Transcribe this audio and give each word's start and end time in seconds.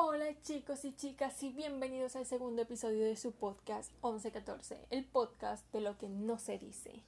Hola 0.00 0.26
chicos 0.42 0.84
y 0.84 0.94
chicas 0.94 1.42
y 1.42 1.50
bienvenidos 1.50 2.14
al 2.14 2.24
segundo 2.24 2.62
episodio 2.62 3.04
de 3.04 3.16
su 3.16 3.32
podcast 3.32 3.90
1114, 3.94 4.78
el 4.90 5.04
podcast 5.04 5.68
de 5.72 5.80
lo 5.80 5.98
que 5.98 6.08
no 6.08 6.38
se 6.38 6.56
dice. 6.56 7.02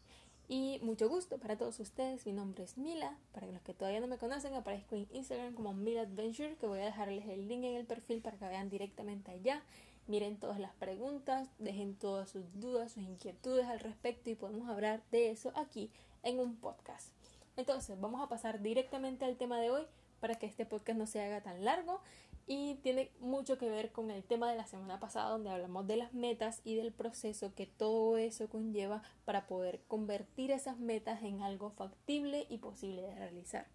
Y 0.48 0.80
mucho 0.82 1.08
gusto 1.08 1.38
para 1.38 1.56
todos 1.56 1.79
ustedes, 1.79 2.26
mi 2.26 2.32
nombre 2.32 2.64
es 2.64 2.76
Mila, 2.76 3.16
para 3.30 3.46
los 3.46 3.62
que 3.62 3.74
todavía 3.74 4.00
no 4.00 4.08
me 4.08 4.18
conocen 4.18 4.54
aparezco 4.54 4.96
en 4.96 5.06
Instagram 5.12 5.54
como 5.54 5.72
Mila 5.72 6.00
Adventure, 6.00 6.56
que 6.56 6.66
voy 6.66 6.81
a 6.81 6.87
dejarles 6.87 7.29
el 7.29 7.47
link 7.47 7.63
en 7.63 7.76
el 7.76 7.87
perfil 7.87 8.22
para 8.22 8.37
que 8.37 8.49
vean 8.49 8.69
directamente 8.69 9.31
allá, 9.31 9.63
miren 10.09 10.41
todas 10.41 10.59
las 10.59 10.75
preguntas, 10.75 11.49
dejen 11.61 11.95
todas 11.95 12.29
sus 12.29 12.43
dudas, 12.59 12.91
sus 12.91 13.04
inquietudes 13.04 13.67
al 13.67 13.79
respecto 13.79 14.31
y 14.31 14.35
podemos 14.35 14.69
hablar 14.69 15.01
de 15.13 15.31
eso 15.31 15.53
aquí 15.54 15.93
en 16.25 16.41
un 16.41 16.57
podcast. 16.57 17.12
Entonces, 17.57 18.01
vamos 18.01 18.20
a 18.20 18.29
pasar 18.29 18.62
directamente 18.62 19.25
al 19.25 19.37
tema 19.37 19.61
de 19.61 19.70
hoy 19.70 19.87
para 20.20 20.37
que 20.37 20.46
este 20.46 20.66
podcast 20.66 20.98
no 20.98 21.06
se 21.06 21.20
haga 21.20 21.42
tan 21.42 21.64
largo 21.64 22.00
y 22.46 22.74
tiene 22.83 23.11
mucho 23.20 23.59
que 23.59 23.70
ver 23.70 23.92
con 23.92 24.11
el 24.11 24.24
tema 24.24 24.51
de 24.51 24.56
la 24.56 24.66
semana 24.66 24.98
pasada 24.98 25.30
donde 25.30 25.51
hablamos 25.51 25.87
de 25.87 25.97
las 25.97 26.12
metas 26.12 26.61
y 26.65 26.74
del 26.74 26.92
proceso 26.92 27.55
que 27.55 27.66
todo 27.66 28.16
eso 28.16 28.48
conlleva 28.48 29.02
para 29.25 29.47
poder 29.47 29.80
convertir 29.88 30.51
esas 30.51 30.78
metas 30.78 31.23
en 31.23 31.42
algo 31.42 31.70
factible 31.70 32.47
y 32.48 32.59
posible 32.59 33.02
de 33.02 33.14
realizar. 33.14 33.66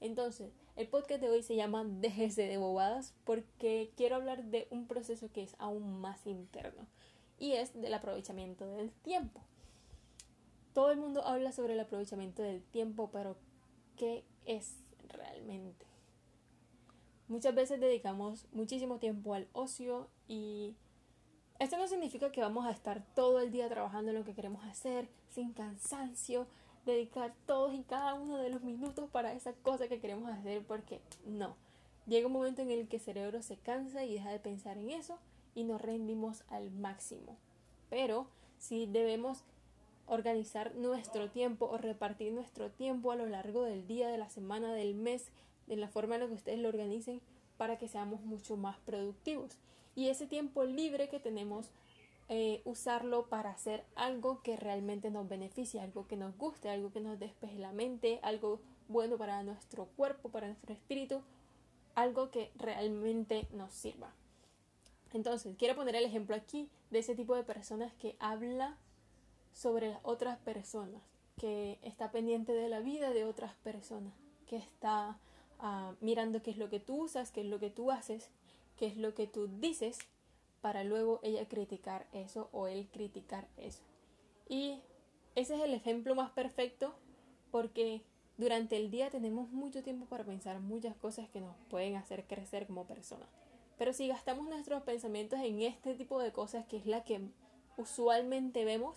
Entonces, 0.00 0.52
el 0.76 0.88
podcast 0.88 1.20
de 1.20 1.30
hoy 1.30 1.42
se 1.42 1.54
llama 1.54 1.84
Déjese 1.84 2.42
de 2.42 2.58
bobadas 2.58 3.14
porque 3.24 3.92
quiero 3.96 4.16
hablar 4.16 4.44
de 4.44 4.66
un 4.70 4.86
proceso 4.86 5.30
que 5.32 5.42
es 5.42 5.54
aún 5.58 6.00
más 6.00 6.26
interno 6.26 6.86
y 7.38 7.52
es 7.52 7.72
del 7.80 7.94
aprovechamiento 7.94 8.66
del 8.66 8.90
tiempo. 8.90 9.40
Todo 10.74 10.90
el 10.90 10.98
mundo 10.98 11.26
habla 11.26 11.52
sobre 11.52 11.74
el 11.74 11.80
aprovechamiento 11.80 12.42
del 12.42 12.62
tiempo, 12.62 13.10
pero 13.12 13.36
¿qué 13.96 14.24
es 14.44 14.76
realmente? 15.12 15.86
Muchas 17.28 17.54
veces 17.54 17.80
dedicamos 17.80 18.46
muchísimo 18.52 18.98
tiempo 18.98 19.34
al 19.34 19.48
ocio 19.52 20.08
y 20.28 20.76
esto 21.58 21.76
no 21.78 21.86
significa 21.86 22.32
que 22.32 22.40
vamos 22.40 22.66
a 22.66 22.70
estar 22.70 23.04
todo 23.14 23.40
el 23.40 23.52
día 23.52 23.68
trabajando 23.68 24.10
en 24.10 24.18
lo 24.18 24.24
que 24.24 24.34
queremos 24.34 24.64
hacer, 24.64 25.08
sin 25.28 25.52
cansancio, 25.52 26.46
dedicar 26.84 27.34
todos 27.46 27.72
y 27.74 27.84
cada 27.84 28.14
uno 28.14 28.38
de 28.38 28.50
los 28.50 28.62
minutos 28.62 29.08
para 29.10 29.32
esa 29.32 29.52
cosa 29.52 29.88
que 29.88 30.00
queremos 30.00 30.30
hacer, 30.30 30.66
porque 30.66 31.00
no. 31.24 31.56
Llega 32.06 32.26
un 32.26 32.32
momento 32.32 32.62
en 32.62 32.70
el 32.70 32.88
que 32.88 32.96
el 32.96 33.02
cerebro 33.02 33.42
se 33.42 33.56
cansa 33.56 34.04
y 34.04 34.14
deja 34.14 34.30
de 34.30 34.40
pensar 34.40 34.76
en 34.76 34.90
eso 34.90 35.18
y 35.54 35.64
nos 35.64 35.80
rendimos 35.80 36.42
al 36.48 36.70
máximo. 36.72 37.36
Pero 37.88 38.26
si 38.58 38.86
debemos 38.86 39.44
organizar 40.12 40.74
nuestro 40.74 41.30
tiempo 41.30 41.66
o 41.66 41.78
repartir 41.78 42.32
nuestro 42.32 42.70
tiempo 42.70 43.12
a 43.12 43.16
lo 43.16 43.26
largo 43.26 43.62
del 43.62 43.86
día, 43.86 44.08
de 44.08 44.18
la 44.18 44.28
semana, 44.28 44.74
del 44.74 44.94
mes, 44.94 45.30
de 45.66 45.76
la 45.76 45.88
forma 45.88 46.16
en 46.16 46.20
la 46.20 46.26
que 46.26 46.34
ustedes 46.34 46.58
lo 46.58 46.68
organicen 46.68 47.22
para 47.56 47.78
que 47.78 47.88
seamos 47.88 48.20
mucho 48.20 48.56
más 48.56 48.78
productivos. 48.80 49.56
Y 49.94 50.08
ese 50.08 50.26
tiempo 50.26 50.64
libre 50.64 51.08
que 51.08 51.18
tenemos, 51.18 51.70
eh, 52.28 52.60
usarlo 52.64 53.26
para 53.28 53.50
hacer 53.50 53.84
algo 53.94 54.42
que 54.42 54.56
realmente 54.56 55.10
nos 55.10 55.28
beneficie, 55.28 55.80
algo 55.80 56.06
que 56.06 56.16
nos 56.16 56.36
guste, 56.36 56.68
algo 56.68 56.92
que 56.92 57.00
nos 57.00 57.18
despeje 57.18 57.58
la 57.58 57.72
mente, 57.72 58.20
algo 58.22 58.60
bueno 58.88 59.16
para 59.16 59.42
nuestro 59.42 59.86
cuerpo, 59.96 60.28
para 60.28 60.46
nuestro 60.46 60.74
espíritu, 60.74 61.22
algo 61.94 62.30
que 62.30 62.50
realmente 62.56 63.48
nos 63.52 63.72
sirva. 63.72 64.12
Entonces, 65.14 65.56
quiero 65.58 65.74
poner 65.74 65.96
el 65.96 66.04
ejemplo 66.04 66.36
aquí 66.36 66.68
de 66.90 66.98
ese 66.98 67.14
tipo 67.14 67.34
de 67.34 67.44
personas 67.44 67.92
que 67.94 68.16
habla 68.18 68.76
sobre 69.52 69.90
las 69.90 70.00
otras 70.02 70.38
personas, 70.38 71.02
que 71.38 71.78
está 71.82 72.10
pendiente 72.10 72.52
de 72.52 72.68
la 72.68 72.80
vida 72.80 73.10
de 73.10 73.24
otras 73.24 73.54
personas, 73.56 74.12
que 74.46 74.56
está 74.56 75.18
mirando 76.00 76.42
qué 76.42 76.50
es 76.50 76.58
lo 76.58 76.68
que 76.68 76.80
tú 76.80 77.04
usas, 77.04 77.30
qué 77.30 77.42
es 77.42 77.46
lo 77.46 77.60
que 77.60 77.70
tú 77.70 77.90
haces, 77.90 78.30
qué 78.76 78.86
es 78.86 78.96
lo 78.96 79.14
que 79.14 79.26
tú 79.26 79.46
dices, 79.46 79.98
para 80.60 80.84
luego 80.84 81.20
ella 81.22 81.48
criticar 81.48 82.06
eso 82.12 82.48
o 82.52 82.66
él 82.66 82.88
criticar 82.92 83.46
eso. 83.56 83.82
Y 84.48 84.80
ese 85.34 85.54
es 85.54 85.62
el 85.62 85.74
ejemplo 85.74 86.14
más 86.14 86.30
perfecto 86.30 86.94
porque 87.50 88.02
durante 88.38 88.76
el 88.76 88.90
día 88.90 89.10
tenemos 89.10 89.50
mucho 89.50 89.82
tiempo 89.82 90.06
para 90.06 90.24
pensar 90.24 90.60
muchas 90.60 90.96
cosas 90.96 91.28
que 91.28 91.40
nos 91.40 91.54
pueden 91.68 91.96
hacer 91.96 92.24
crecer 92.26 92.66
como 92.66 92.86
personas. 92.86 93.28
Pero 93.78 93.92
si 93.92 94.08
gastamos 94.08 94.48
nuestros 94.48 94.82
pensamientos 94.82 95.40
en 95.40 95.62
este 95.62 95.94
tipo 95.94 96.20
de 96.20 96.32
cosas, 96.32 96.66
que 96.66 96.76
es 96.76 96.86
la 96.86 97.04
que 97.04 97.20
usualmente 97.76 98.64
vemos, 98.64 98.96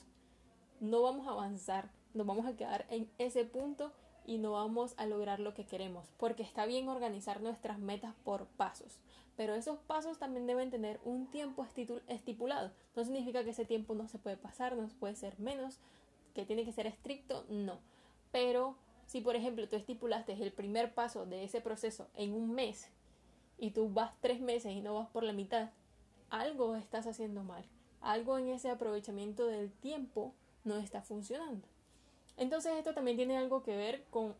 no 0.79 1.01
vamos 1.01 1.27
a 1.27 1.31
avanzar, 1.31 1.89
nos 2.13 2.27
vamos 2.27 2.45
a 2.45 2.55
quedar 2.55 2.85
en 2.89 3.09
ese 3.17 3.45
punto 3.45 3.91
y 4.25 4.37
no 4.37 4.53
vamos 4.53 4.93
a 4.97 5.05
lograr 5.05 5.39
lo 5.39 5.53
que 5.53 5.65
queremos, 5.65 6.07
porque 6.17 6.43
está 6.43 6.65
bien 6.65 6.89
organizar 6.89 7.41
nuestras 7.41 7.79
metas 7.79 8.15
por 8.23 8.47
pasos, 8.47 8.99
pero 9.37 9.53
esos 9.53 9.77
pasos 9.79 10.17
también 10.17 10.47
deben 10.47 10.71
tener 10.71 10.99
un 11.03 11.27
tiempo 11.27 11.65
estipulado. 12.07 12.71
No 12.95 13.03
significa 13.03 13.43
que 13.43 13.51
ese 13.51 13.65
tiempo 13.65 13.93
no 13.93 14.07
se 14.07 14.17
puede 14.17 14.37
pasar, 14.37 14.75
no 14.75 14.87
puede 14.99 15.15
ser 15.15 15.39
menos, 15.39 15.79
que 16.33 16.45
tiene 16.45 16.65
que 16.65 16.71
ser 16.71 16.87
estricto, 16.87 17.45
no. 17.49 17.79
Pero 18.31 18.75
si 19.05 19.21
por 19.21 19.35
ejemplo 19.35 19.67
tú 19.67 19.75
estipulaste 19.75 20.33
el 20.33 20.51
primer 20.51 20.93
paso 20.93 21.25
de 21.25 21.43
ese 21.43 21.61
proceso 21.61 22.07
en 22.15 22.33
un 22.33 22.53
mes 22.53 22.89
y 23.57 23.71
tú 23.71 23.89
vas 23.89 24.13
tres 24.21 24.41
meses 24.41 24.73
y 24.73 24.81
no 24.81 24.95
vas 24.95 25.07
por 25.09 25.23
la 25.23 25.33
mitad, 25.33 25.69
algo 26.29 26.75
estás 26.75 27.07
haciendo 27.07 27.43
mal. 27.43 27.65
Algo 28.01 28.37
en 28.37 28.49
ese 28.49 28.69
aprovechamiento 28.69 29.47
del 29.47 29.71
tiempo 29.71 30.33
no 30.65 30.77
está 30.77 31.01
funcionando. 31.01 31.67
Entonces 32.37 32.73
esto 32.77 32.93
también 32.93 33.17
tiene 33.17 33.37
algo 33.37 33.63
que 33.63 33.75
ver 33.75 34.03
con 34.09 34.35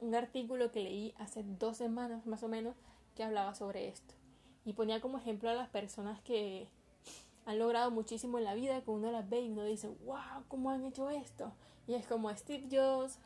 un 0.00 0.14
artículo 0.14 0.72
que 0.72 0.80
leí 0.80 1.14
hace 1.18 1.44
dos 1.44 1.76
semanas 1.76 2.26
más 2.26 2.42
o 2.42 2.48
menos 2.48 2.74
que 3.14 3.22
hablaba 3.22 3.54
sobre 3.54 3.88
esto. 3.88 4.14
Y 4.64 4.72
ponía 4.72 5.00
como 5.00 5.18
ejemplo 5.18 5.48
a 5.50 5.54
las 5.54 5.68
personas 5.68 6.20
que 6.22 6.68
han 7.46 7.58
logrado 7.58 7.90
muchísimo 7.90 8.38
en 8.38 8.44
la 8.44 8.54
vida, 8.54 8.82
que 8.82 8.90
uno 8.90 9.12
las 9.12 9.28
ve 9.28 9.42
y 9.42 9.50
uno 9.50 9.64
dice, 9.64 9.88
wow, 10.04 10.44
¿cómo 10.48 10.70
han 10.70 10.84
hecho 10.84 11.10
esto? 11.10 11.52
Y 11.86 11.94
es 11.94 12.06
como 12.06 12.34
Steve 12.34 12.66
Jobs, 12.70 13.18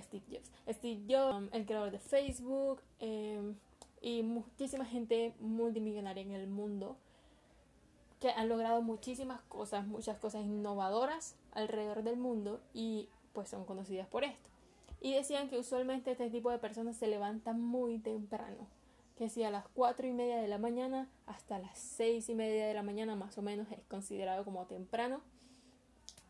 Steve 0.00 0.24
Jobs, 0.30 0.50
Steve 0.68 1.02
Jobs, 1.08 1.48
el 1.52 1.66
creador 1.66 1.90
de 1.90 1.98
Facebook, 1.98 2.80
em, 2.98 3.56
y 4.00 4.22
muchísima 4.22 4.84
gente 4.84 5.34
multimillonaria 5.40 6.22
en 6.22 6.32
el 6.32 6.46
mundo 6.46 6.96
que 8.26 8.40
han 8.40 8.48
logrado 8.48 8.82
muchísimas 8.82 9.40
cosas, 9.42 9.86
muchas 9.86 10.18
cosas 10.18 10.44
innovadoras 10.44 11.36
alrededor 11.52 12.02
del 12.02 12.16
mundo 12.16 12.60
y 12.74 13.08
pues 13.32 13.48
son 13.48 13.64
conocidas 13.64 14.08
por 14.08 14.24
esto. 14.24 14.50
Y 15.00 15.14
decían 15.14 15.48
que 15.48 15.58
usualmente 15.58 16.10
este 16.10 16.28
tipo 16.30 16.50
de 16.50 16.58
personas 16.58 16.96
se 16.96 17.06
levantan 17.06 17.60
muy 17.60 17.98
temprano, 17.98 18.66
que 19.16 19.28
si 19.28 19.44
a 19.44 19.50
las 19.50 19.68
cuatro 19.68 20.08
y 20.08 20.12
media 20.12 20.38
de 20.38 20.48
la 20.48 20.58
mañana 20.58 21.08
hasta 21.26 21.58
las 21.58 21.78
seis 21.78 22.28
y 22.28 22.34
media 22.34 22.66
de 22.66 22.74
la 22.74 22.82
mañana 22.82 23.14
más 23.14 23.38
o 23.38 23.42
menos 23.42 23.70
es 23.70 23.84
considerado 23.88 24.44
como 24.44 24.66
temprano. 24.66 25.20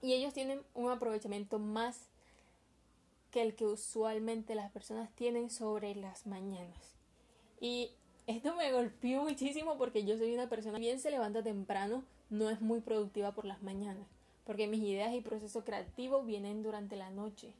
Y 0.02 0.12
ellos 0.12 0.34
tienen 0.34 0.60
un 0.74 0.90
aprovechamiento 0.90 1.58
más 1.58 2.10
que 3.30 3.40
el 3.40 3.54
que 3.54 3.64
usualmente 3.64 4.54
las 4.54 4.70
personas 4.70 5.10
tienen 5.14 5.48
sobre 5.48 5.94
las 5.94 6.26
mañanas. 6.26 6.96
Y 7.58 7.92
esto 8.26 8.54
me 8.56 8.72
golpeó 8.72 9.22
muchísimo 9.22 9.76
porque 9.78 10.04
yo 10.04 10.16
soy 10.18 10.34
una 10.34 10.48
persona 10.48 10.78
bien 10.78 11.00
se 11.00 11.10
levanta 11.10 11.42
temprano, 11.42 12.04
no 12.30 12.50
es 12.50 12.60
muy 12.60 12.80
productiva 12.80 13.32
por 13.32 13.44
las 13.44 13.62
mañanas 13.62 14.06
porque 14.46 14.68
mis 14.68 14.82
ideas 14.82 15.12
y 15.12 15.20
proceso 15.20 15.64
creativo 15.64 16.22
vienen 16.22 16.62
durante 16.62 16.94
la 16.96 17.10
noche. 17.10 17.52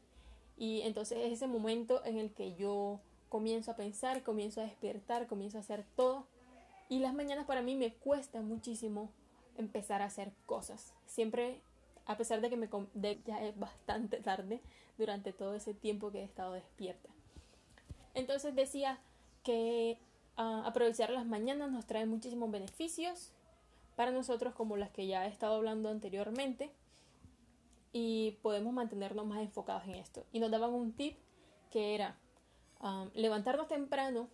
Y 0.57 0.83
entonces 0.83 1.19
es 1.19 1.33
ese 1.33 1.49
momento 1.49 2.03
en 2.05 2.17
el 2.17 2.31
que 2.31 2.55
yo 2.55 3.01
comienzo 3.29 3.73
a 3.73 3.77
pensar, 3.77 4.23
comienzo 4.23 4.61
a 4.61 4.65
despertar, 4.65 5.27
comienzo 5.27 5.59
a 5.59 5.63
hacer 5.63 5.85
todo. 5.97 6.25
Y 6.89 7.01
las 7.01 7.13
mañanas 7.13 7.45
para 7.45 7.61
mí 7.61 7.75
me 7.75 7.93
cuesta 7.93 8.41
muchísimo 8.41 9.11
empezar 9.59 10.01
a 10.01 10.07
hacer 10.07 10.31
cosas. 10.47 10.95
Siempre, 11.07 11.61
a 12.07 12.17
pesar 12.17 12.41
de 12.41 12.49
que 12.49 12.57
me 12.57 12.69
ya 13.27 13.45
es 13.45 13.59
bastante 13.59 14.19
tarde 14.19 14.61
durante 14.97 15.33
todo 15.33 15.57
ese 15.57 15.75
tiempo 15.75 16.13
que 16.13 16.21
he 16.21 16.25
estado 16.25 16.53
despierta. 16.53 17.11
Entonces 18.15 18.55
decía 18.55 19.01
que 19.43 19.99
ah, 20.37 20.63
aprovechar 20.67 21.11
las 21.11 21.27
mañanas 21.27 21.71
nos 21.71 21.87
trae 21.87 22.07
muchísimos 22.07 22.51
beneficios 22.51 23.33
para 23.97 24.11
nosotros 24.11 24.55
como 24.55 24.77
las 24.77 24.91
que 24.91 25.07
ya 25.07 25.27
he 25.27 25.29
estado 25.29 25.57
hablando 25.57 25.89
anteriormente 25.89 26.71
y 27.93 28.33
podemos 28.43 28.73
mantenernos 28.75 29.27
más 29.27 29.41
enfocados 29.41 29.85
en 29.85 29.95
esto. 29.95 30.25
Y 30.33 30.39
nos 30.39 30.51
daban 30.51 30.75
un 30.75 30.93
tip 30.93 31.17
que 31.71 31.95
era 31.95 32.17
um, 32.81 33.11
levantarnos 33.15 33.69
temprano, 33.69 34.29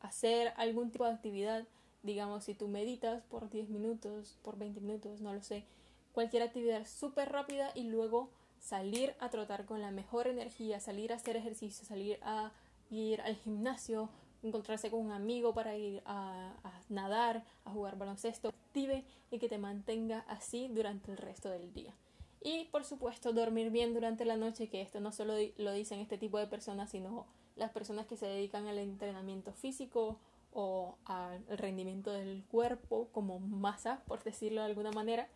hacer 0.00 0.52
algún 0.56 0.90
tipo 0.90 1.04
de 1.04 1.12
actividad, 1.12 1.66
digamos 2.02 2.44
si 2.44 2.54
tú 2.54 2.68
meditas 2.68 3.22
por 3.24 3.48
10 3.48 3.70
minutos, 3.70 4.38
por 4.42 4.58
20 4.58 4.80
minutos, 4.80 5.20
no 5.20 5.32
lo 5.32 5.42
sé, 5.42 5.64
cualquier 6.12 6.42
actividad 6.42 6.86
súper 6.86 7.32
rápida 7.32 7.70
y 7.74 7.84
luego 7.84 8.30
salir 8.60 9.14
a 9.20 9.30
trotar 9.30 9.64
con 9.64 9.80
la 9.80 9.90
mejor 9.90 10.26
energía, 10.26 10.80
salir 10.80 11.12
a 11.12 11.16
hacer 11.16 11.36
ejercicio, 11.36 11.86
salir 11.86 12.18
a 12.22 12.52
ir 12.90 13.20
al 13.22 13.36
gimnasio, 13.36 14.10
encontrarse 14.42 14.90
con 14.90 15.00
un 15.00 15.12
amigo 15.12 15.54
para 15.54 15.76
ir 15.76 16.02
a, 16.06 16.54
nadar, 16.88 17.44
a 17.64 17.70
jugar 17.70 17.98
baloncesto, 17.98 18.48
active 18.48 19.04
y 19.30 19.38
que 19.38 19.48
te 19.48 19.58
mantenga 19.58 20.24
así 20.28 20.68
durante 20.68 21.10
el 21.10 21.18
resto 21.18 21.50
del 21.50 21.72
día. 21.72 21.94
Y 22.40 22.66
por 22.66 22.84
supuesto 22.84 23.32
dormir 23.32 23.70
bien 23.70 23.94
durante 23.94 24.24
la 24.24 24.36
noche, 24.36 24.68
que 24.68 24.80
esto 24.80 25.00
no 25.00 25.12
solo 25.12 25.34
lo 25.56 25.72
dicen 25.72 26.00
este 26.00 26.18
tipo 26.18 26.38
de 26.38 26.46
personas, 26.46 26.90
sino 26.90 27.26
las 27.56 27.72
personas 27.72 28.06
que 28.06 28.16
se 28.16 28.26
dedican 28.26 28.68
al 28.68 28.78
entrenamiento 28.78 29.52
físico 29.52 30.18
o 30.52 30.96
al 31.04 31.44
rendimiento 31.48 32.12
del 32.12 32.44
cuerpo 32.44 33.08
como 33.12 33.40
masa, 33.40 34.02
por 34.06 34.22
decirlo 34.22 34.60
de 34.60 34.68
alguna 34.68 34.92
manera, 34.92 35.28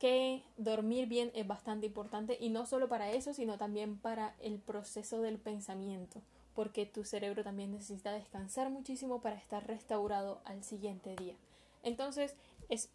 que 0.00 0.42
dormir 0.56 1.06
bien 1.06 1.30
es 1.34 1.46
bastante 1.46 1.86
importante 1.86 2.36
y 2.40 2.48
no 2.48 2.66
solo 2.66 2.88
para 2.88 3.12
eso, 3.12 3.34
sino 3.34 3.58
también 3.58 3.98
para 3.98 4.34
el 4.40 4.58
proceso 4.58 5.20
del 5.20 5.38
pensamiento, 5.38 6.22
porque 6.60 6.84
tu 6.84 7.06
cerebro 7.06 7.42
también 7.42 7.72
necesita 7.72 8.12
descansar 8.12 8.68
muchísimo 8.68 9.22
para 9.22 9.34
estar 9.34 9.66
restaurado 9.66 10.42
al 10.44 10.62
siguiente 10.62 11.16
día. 11.16 11.34
Entonces, 11.82 12.34
es 12.68 12.90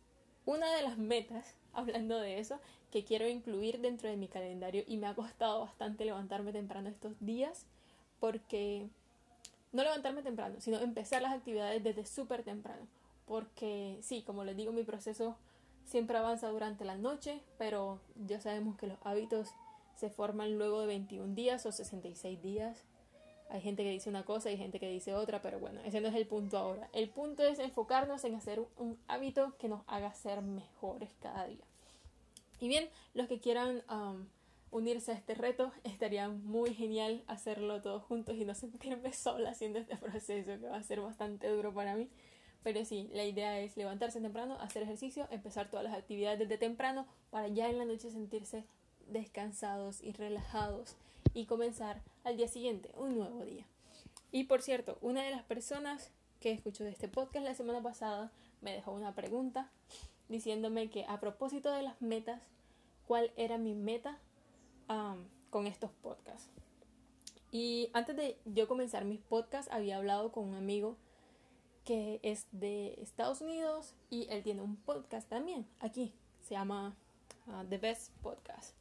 una 0.46 0.72
de 0.76 0.84
las 0.84 1.00
metas, 1.00 1.56
hablando 1.74 2.20
de 2.20 2.38
eso, 2.38 2.60
que 2.92 3.04
quiero 3.04 3.28
incluir 3.28 3.80
dentro 3.82 4.08
de 4.08 4.18
mi 4.18 4.28
calendario 4.28 4.84
y 4.86 4.98
me 4.98 5.08
ha 5.08 5.16
costado 5.16 5.62
bastante 5.62 6.06
levantarme 6.06 6.54
temprano 6.54 6.90
estos 6.90 7.14
días, 7.20 7.66
porque 8.20 8.88
no 9.72 9.82
levantarme 9.82 10.22
temprano, 10.22 10.58
sino 10.60 10.78
empezar 10.78 11.24
las 11.24 11.34
actividades 11.34 11.84
desde 11.84 12.06
súper 12.06 12.44
temprano, 12.44 12.86
porque 13.26 13.98
sí, 14.04 14.22
como 14.22 14.44
les 14.44 14.56
digo, 14.56 14.74
mi 14.74 14.84
proceso 14.84 15.38
siempre 15.86 16.20
avanza 16.20 16.50
durante 16.50 16.86
la 16.86 16.98
noche, 16.98 17.42
pero 17.58 18.00
ya 18.28 18.40
sabemos 18.40 18.78
que 18.78 18.86
los 18.86 19.00
hábitos 19.04 19.50
se 19.96 20.12
forman 20.12 20.60
luego 20.60 20.82
de 20.82 20.86
21 20.86 21.34
días 21.34 21.66
o 21.66 21.72
66 21.72 22.44
días. 22.44 22.86
Hay 23.50 23.62
gente 23.62 23.84
que 23.84 23.92
dice 23.92 24.10
una 24.10 24.26
cosa 24.26 24.52
y 24.52 24.58
gente 24.58 24.80
que 24.80 24.90
dice 24.90 25.14
otra, 25.14 25.42
pero 25.42 25.60
bueno, 25.60 25.80
ese 25.86 26.02
no 26.02 26.08
es 26.08 26.16
el 26.16 26.26
punto 26.26 26.58
ahora. 26.58 26.90
El 26.94 27.10
punto 27.10 27.44
es 27.44 27.60
enfocarnos 27.60 28.24
en 28.24 28.36
hacer 28.36 28.60
un 28.78 28.98
hábito 29.08 29.56
que 29.58 29.68
nos 29.68 29.84
haga 29.88 30.14
ser 30.14 30.42
mejores 30.42 31.12
cada 31.20 31.46
día. 31.46 31.64
Y 32.60 32.68
bien, 32.68 32.90
los 33.14 33.28
que 33.28 33.40
quieran 33.40 33.84
um, 33.90 34.28
unirse 34.72 35.12
a 35.12 35.16
este 35.16 35.36
reto, 35.36 35.72
estaría 35.84 36.28
muy 36.28 36.74
genial 36.74 37.24
hacerlo 37.28 37.82
todos 37.82 38.04
juntos 38.04 38.36
y 38.36 38.46
no 38.46 38.56
sentirme 38.56 39.14
sola 39.14 39.52
haciendo 39.52 39.80
este 39.80 39.96
proceso, 39.96 40.60
que 40.60 40.68
va 40.68 40.78
a 40.78 40.84
ser 40.84 41.02
bastante 41.02 41.48
duro 41.48 41.74
para 41.74 41.96
mí. 41.96 42.10
Pero 42.64 42.84
sí, 42.84 43.10
la 43.14 43.26
idea 43.26 43.60
es 43.60 43.78
levantarse 43.78 44.20
temprano, 44.22 44.58
hacer 44.60 44.82
ejercicio, 44.82 45.28
empezar 45.30 45.70
todas 45.70 45.86
las 45.86 45.94
actividades 45.94 46.40
desde 46.40 46.58
temprano 46.58 47.06
para 47.30 47.48
ya 47.48 47.70
en 47.70 47.78
la 47.78 47.86
noche 47.86 48.10
sentirse 48.10 48.66
descansados 49.08 50.02
y 50.02 50.14
relajados 50.14 50.96
y 51.36 51.46
comenzar 51.46 52.02
al 52.24 52.38
día 52.38 52.48
siguiente, 52.48 52.90
un 52.96 53.18
nuevo 53.18 53.44
día. 53.44 53.66
Y 54.32 54.46
por 54.46 54.62
cierto, 54.62 54.98
una 55.02 55.22
de 55.22 55.32
las 55.32 55.44
personas 55.44 56.10
que 56.40 56.52
escuchó 56.52 56.84
de 56.84 56.92
este 56.92 57.10
podcast 57.10 57.46
la 57.46 57.54
semana 57.54 57.84
pasada 57.84 58.32
me 58.62 58.72
dejó 58.72 58.92
una 58.92 59.14
pregunta 59.14 59.70
diciéndome 60.30 60.90
que 60.90 61.06
a 61.06 61.20
propósito 61.20 61.72
de 61.72 61.84
las 61.84 62.02
metas, 62.02 62.42
cuál 63.06 63.32
era 63.36 63.58
mi 63.58 63.76
meta 63.76 64.18
con 65.50 65.68
estos 65.68 65.92
podcasts. 66.02 66.50
Y 67.52 67.90
antes 67.94 68.16
de 68.16 68.38
yo 68.46 68.68
comenzar 68.68 69.06
mis 69.06 69.20
podcasts, 69.20 69.72
había 69.72 69.98
hablado 69.98 70.32
con 70.32 70.46
un 70.46 70.56
amigo 70.56 70.96
que 71.84 72.20
es 72.24 72.48
de 72.52 72.94
Estados 73.02 73.42
Unidos 73.42 73.94
y 74.10 74.28
él 74.30 74.42
tiene 74.42 74.62
un 74.62 74.78
podcast 74.78 75.30
también 75.30 75.68
aquí. 75.80 76.14
Se 76.42 76.56
llama 76.56 76.96
uh, 77.48 77.66
The 77.68 77.78
Best 77.78 78.12
Podcast. 78.22 78.74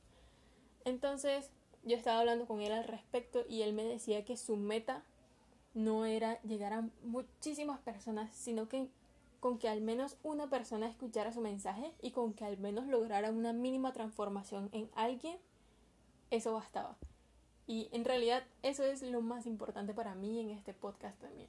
Entonces 0.84 1.50
yo 1.84 1.96
estaba 1.96 2.20
hablando 2.20 2.46
con 2.46 2.60
él 2.60 2.72
al 2.72 2.84
respecto 2.84 3.44
y 3.48 3.62
él 3.62 3.72
me 3.72 3.84
decía 3.84 4.24
que 4.24 4.36
su 4.36 4.56
meta 4.56 5.04
no 5.74 6.04
era 6.04 6.40
llegar 6.42 6.72
a 6.72 6.88
muchísimas 7.02 7.80
personas, 7.80 8.34
sino 8.34 8.68
que 8.68 8.88
con 9.40 9.58
que 9.58 9.68
al 9.68 9.80
menos 9.80 10.16
una 10.22 10.48
persona 10.48 10.88
escuchara 10.88 11.32
su 11.32 11.40
mensaje 11.40 11.92
y 12.00 12.12
con 12.12 12.32
que 12.32 12.44
al 12.44 12.58
menos 12.58 12.86
lograra 12.86 13.30
una 13.30 13.52
mínima 13.52 13.92
transformación 13.92 14.70
en 14.72 14.88
alguien, 14.94 15.36
eso 16.30 16.54
bastaba. 16.54 16.96
Y 17.66 17.88
en 17.92 18.04
realidad 18.04 18.44
eso 18.62 18.84
es 18.84 19.02
lo 19.02 19.20
más 19.20 19.46
importante 19.46 19.94
para 19.94 20.14
mí 20.14 20.40
en 20.40 20.50
este 20.50 20.72
podcast 20.72 21.18
también 21.20 21.48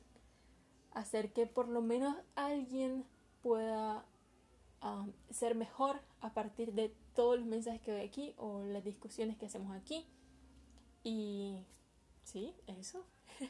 hacer 0.96 1.32
que 1.34 1.46
por 1.46 1.68
lo 1.68 1.82
menos 1.82 2.16
alguien 2.36 3.06
pueda 3.44 4.06
um, 4.82 5.12
ser 5.30 5.54
mejor 5.54 6.00
a 6.22 6.34
partir 6.34 6.74
de 6.74 6.92
todos 7.14 7.38
los 7.38 7.46
mensajes 7.46 7.82
que 7.82 7.92
doy 7.92 8.02
aquí 8.02 8.34
o 8.38 8.64
las 8.64 8.84
discusiones 8.84 9.38
que 9.38 9.46
hacemos 9.46 9.76
aquí. 9.76 10.08
Y 11.06 11.60
sí, 12.24 12.52
eso. 12.66 13.06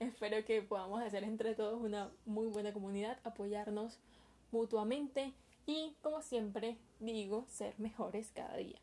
Espero 0.00 0.44
que 0.44 0.60
podamos 0.60 1.00
hacer 1.00 1.22
entre 1.22 1.54
todos 1.54 1.80
una 1.80 2.10
muy 2.24 2.48
buena 2.48 2.72
comunidad, 2.72 3.18
apoyarnos 3.22 4.00
mutuamente 4.50 5.32
y, 5.66 5.94
como 6.02 6.20
siempre 6.20 6.76
digo, 6.98 7.46
ser 7.48 7.78
mejores 7.78 8.32
cada 8.34 8.56
día. 8.56 8.80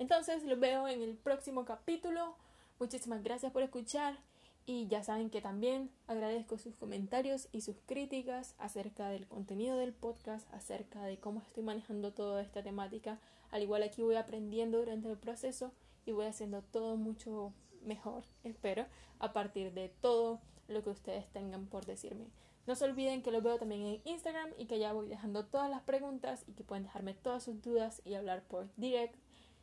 Entonces, 0.00 0.42
los 0.42 0.58
veo 0.58 0.88
en 0.88 1.00
el 1.00 1.16
próximo 1.16 1.64
capítulo. 1.64 2.34
Muchísimas 2.80 3.22
gracias 3.22 3.52
por 3.52 3.62
escuchar. 3.62 4.18
Y 4.66 4.88
ya 4.88 5.04
saben 5.04 5.30
que 5.30 5.40
también 5.40 5.92
agradezco 6.08 6.58
sus 6.58 6.74
comentarios 6.74 7.48
y 7.52 7.60
sus 7.60 7.76
críticas 7.86 8.56
acerca 8.58 9.10
del 9.10 9.28
contenido 9.28 9.76
del 9.76 9.92
podcast, 9.92 10.52
acerca 10.52 11.04
de 11.04 11.18
cómo 11.18 11.40
estoy 11.40 11.62
manejando 11.62 12.12
toda 12.12 12.42
esta 12.42 12.64
temática. 12.64 13.20
Al 13.52 13.62
igual 13.62 13.84
aquí 13.84 14.02
voy 14.02 14.16
aprendiendo 14.16 14.78
durante 14.78 15.08
el 15.08 15.18
proceso 15.18 15.72
y 16.04 16.12
voy 16.12 16.26
haciendo 16.26 16.62
todo 16.62 16.96
mucho 16.96 17.52
mejor, 17.82 18.24
espero, 18.44 18.86
a 19.18 19.32
partir 19.32 19.72
de 19.72 19.88
todo 19.88 20.40
lo 20.68 20.82
que 20.82 20.90
ustedes 20.90 21.28
tengan 21.32 21.66
por 21.66 21.86
decirme. 21.86 22.26
No 22.66 22.74
se 22.74 22.84
olviden 22.84 23.22
que 23.22 23.30
lo 23.30 23.42
veo 23.42 23.58
también 23.58 23.82
en 23.82 24.00
Instagram 24.04 24.50
y 24.58 24.66
que 24.66 24.78
ya 24.78 24.92
voy 24.92 25.08
dejando 25.08 25.46
todas 25.46 25.70
las 25.70 25.82
preguntas 25.82 26.44
y 26.46 26.52
que 26.52 26.64
pueden 26.64 26.84
dejarme 26.84 27.14
todas 27.14 27.42
sus 27.42 27.60
dudas 27.62 28.02
y 28.04 28.14
hablar 28.14 28.44
por 28.44 28.68
direct 28.76 29.16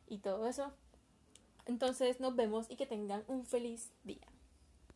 y 0.06 0.18
todo 0.18 0.46
eso. 0.46 0.72
Entonces 1.66 2.20
nos 2.20 2.34
vemos 2.34 2.66
y 2.68 2.76
que 2.76 2.86
tengan 2.86 3.24
un 3.28 3.44
feliz 3.46 3.92
día. 4.04 4.26